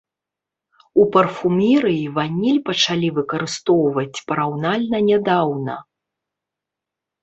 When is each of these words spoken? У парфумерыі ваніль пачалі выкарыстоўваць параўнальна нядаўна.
У 1.03 1.05
парфумерыі 1.15 2.09
ваніль 2.17 2.59
пачалі 2.71 3.07
выкарыстоўваць 3.19 4.21
параўнальна 4.35 4.97
нядаўна. 5.13 5.83